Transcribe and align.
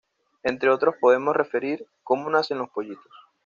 Entre 0.41 0.71
otros 0.71 0.95
podemos 0.99 1.35
referir: 1.35 1.85
"¡Cómo 2.01 2.27
nacen 2.31 2.57
los 2.57 2.71
pollitos! 2.71 3.05